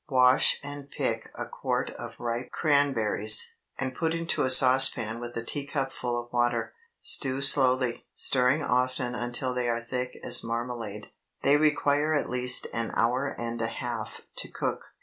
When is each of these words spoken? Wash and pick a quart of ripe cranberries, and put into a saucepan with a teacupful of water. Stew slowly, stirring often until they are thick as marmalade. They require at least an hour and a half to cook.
Wash 0.09 0.59
and 0.63 0.89
pick 0.89 1.29
a 1.37 1.45
quart 1.47 1.91
of 1.91 2.15
ripe 2.17 2.49
cranberries, 2.51 3.51
and 3.77 3.93
put 3.93 4.15
into 4.15 4.41
a 4.43 4.49
saucepan 4.49 5.19
with 5.19 5.37
a 5.37 5.43
teacupful 5.43 6.19
of 6.25 6.33
water. 6.33 6.73
Stew 7.03 7.39
slowly, 7.39 8.07
stirring 8.15 8.63
often 8.63 9.13
until 9.13 9.53
they 9.53 9.69
are 9.69 9.79
thick 9.81 10.17
as 10.23 10.43
marmalade. 10.43 11.11
They 11.43 11.55
require 11.57 12.15
at 12.15 12.31
least 12.31 12.65
an 12.73 12.89
hour 12.95 13.27
and 13.37 13.61
a 13.61 13.67
half 13.67 14.21
to 14.37 14.47
cook. 14.49 14.81